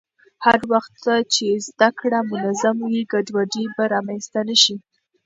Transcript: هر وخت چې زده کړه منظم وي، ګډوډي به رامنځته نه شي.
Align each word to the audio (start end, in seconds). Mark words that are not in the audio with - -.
هر 0.45 0.59
وخت 0.71 0.93
چې 1.33 1.47
زده 1.67 1.89
کړه 1.99 2.19
منظم 2.31 2.77
وي، 2.89 3.01
ګډوډي 3.13 3.65
به 3.75 3.83
رامنځته 3.93 4.39
نه 4.49 4.55
شي. 4.63 4.75